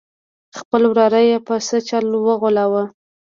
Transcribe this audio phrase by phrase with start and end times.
[0.59, 2.83] خپل وراره یې په څه چل وغولاوه.